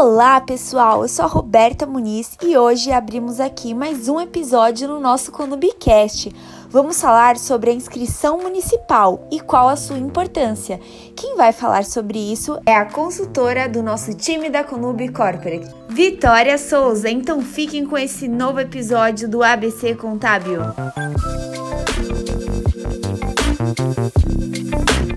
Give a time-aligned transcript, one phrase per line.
[0.00, 1.02] Olá, pessoal!
[1.02, 6.32] Eu sou a Roberta Muniz e hoje abrimos aqui mais um episódio no nosso Conubicast.
[6.70, 10.78] Vamos falar sobre a inscrição municipal e qual a sua importância.
[11.16, 16.56] Quem vai falar sobre isso é a consultora do nosso time da Conub Corporate, Vitória
[16.58, 17.10] Souza.
[17.10, 20.60] Então fiquem com esse novo episódio do ABC Contábil.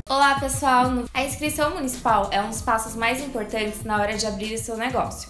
[0.09, 1.03] Olá pessoal!
[1.13, 4.75] A inscrição municipal é um dos passos mais importantes na hora de abrir o seu
[4.77, 5.29] negócio.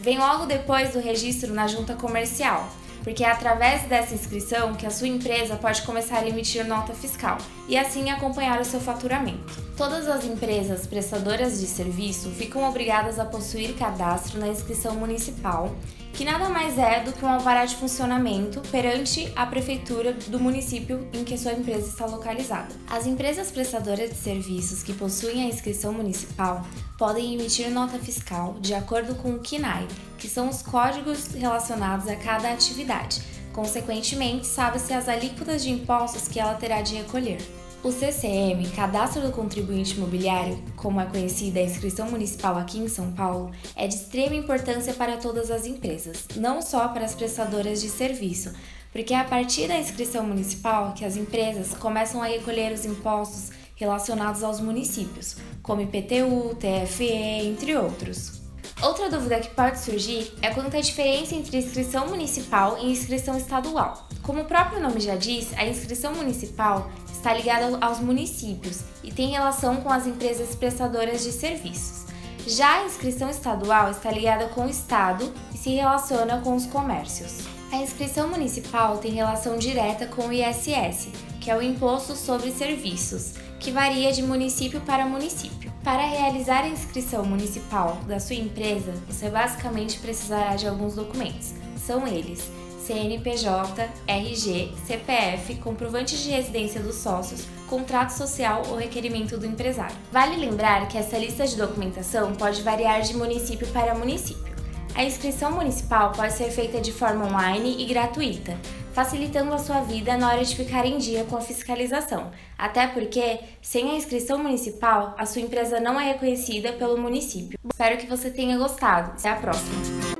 [0.00, 2.68] Vem logo depois do registro na junta comercial,
[3.04, 7.38] porque é através dessa inscrição que a sua empresa pode começar a emitir nota fiscal
[7.68, 9.60] e assim acompanhar o seu faturamento.
[9.76, 15.74] Todas as empresas prestadoras de serviço ficam obrigadas a possuir cadastro na inscrição municipal
[16.12, 21.06] que nada mais é do que um alvará de funcionamento perante a prefeitura do município
[21.12, 22.68] em que sua empresa está localizada.
[22.88, 26.66] As empresas prestadoras de serviços que possuem a inscrição municipal
[26.98, 32.16] podem emitir nota fiscal de acordo com o KINAI, que são os códigos relacionados a
[32.16, 33.22] cada atividade.
[33.52, 37.40] Consequentemente, sabe-se as alíquotas de impostos que ela terá de recolher.
[37.84, 43.10] O CCM, Cadastro do Contribuinte Imobiliário, como é conhecida a inscrição municipal aqui em São
[43.10, 47.88] Paulo, é de extrema importância para todas as empresas, não só para as prestadoras de
[47.88, 48.52] serviço,
[48.92, 53.50] porque é a partir da inscrição municipal que as empresas começam a recolher os impostos
[53.74, 57.10] relacionados aos municípios, como IPTU, TFE,
[57.48, 58.41] entre outros.
[58.82, 64.08] Outra dúvida que pode surgir é quanto à diferença entre inscrição municipal e inscrição estadual.
[64.22, 69.30] Como o próprio nome já diz, a inscrição municipal está ligada aos municípios e tem
[69.30, 72.06] relação com as empresas prestadoras de serviços.
[72.44, 77.46] Já a inscrição estadual está ligada com o Estado e se relaciona com os comércios.
[77.70, 81.08] A inscrição municipal tem relação direta com o ISS,
[81.40, 85.71] que é o Imposto sobre Serviços, que varia de município para município.
[85.84, 91.52] Para realizar a inscrição municipal da sua empresa, você basicamente precisará de alguns documentos.
[91.76, 92.48] São eles:
[92.86, 99.96] CNPJ, RG, CPF, comprovante de residência dos sócios, contrato social ou requerimento do empresário.
[100.12, 104.51] Vale lembrar que essa lista de documentação pode variar de município para município.
[104.94, 108.58] A inscrição municipal pode ser feita de forma online e gratuita,
[108.92, 112.30] facilitando a sua vida na hora de ficar em dia com a fiscalização.
[112.58, 117.58] Até porque, sem a inscrição municipal, a sua empresa não é reconhecida pelo município.
[117.72, 119.12] Espero que você tenha gostado.
[119.12, 120.11] Até a próxima!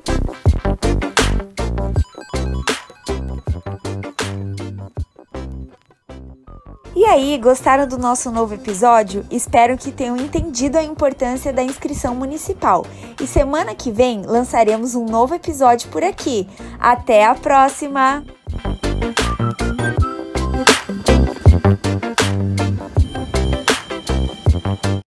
[7.12, 9.24] Aí, gostaram do nosso novo episódio?
[9.30, 12.86] Espero que tenham entendido a importância da inscrição municipal.
[13.20, 16.48] E semana que vem lançaremos um novo episódio por aqui.
[16.80, 18.24] Até a próxima!